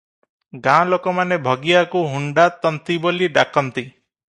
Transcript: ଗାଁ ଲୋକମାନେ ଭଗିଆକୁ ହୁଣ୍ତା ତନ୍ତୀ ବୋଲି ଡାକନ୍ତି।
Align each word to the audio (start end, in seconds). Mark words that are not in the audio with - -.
ଗାଁ 0.67 0.87
ଲୋକମାନେ 0.93 1.39
ଭଗିଆକୁ 1.49 2.03
ହୁଣ୍ତା 2.15 2.49
ତନ୍ତୀ 2.67 3.01
ବୋଲି 3.07 3.33
ଡାକନ୍ତି। 3.41 3.89